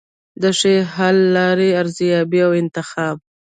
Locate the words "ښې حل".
0.59-1.17